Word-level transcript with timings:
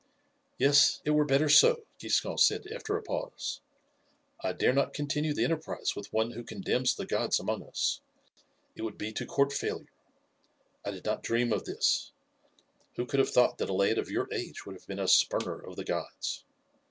"Yes, 0.57 0.99
it 1.05 1.11
were 1.11 1.25
better 1.25 1.47
so," 1.47 1.85
Giscon 1.99 2.39
said 2.39 2.65
after 2.65 2.97
a 2.97 3.03
pause; 3.03 3.61
"I 4.43 4.51
dare 4.51 4.73
not 4.73 4.95
continue 4.95 5.31
the 5.31 5.43
enterprise 5.43 5.95
with 5.95 6.11
one 6.11 6.31
who 6.31 6.43
condemns 6.43 6.95
the 6.95 7.05
gods 7.05 7.39
among 7.39 7.61
us; 7.61 8.01
it 8.75 8.81
would 8.81 8.97
be 8.97 9.13
to 9.13 9.27
court 9.27 9.53
failure. 9.53 9.93
I 10.83 10.89
did 10.89 11.05
not 11.05 11.21
dream 11.21 11.53
of 11.53 11.65
this; 11.65 12.11
who 12.95 13.05
could 13.05 13.19
have 13.19 13.29
thought 13.29 13.59
that 13.59 13.69
a 13.69 13.73
lad 13.73 13.99
of 13.99 14.09
your 14.09 14.27
age 14.33 14.65
would 14.65 14.73
have 14.73 14.87
been 14.87 14.97
a 14.97 15.05
spurner 15.07 15.63
of 15.63 15.75
the 15.75 15.85
gods?" 15.85 16.45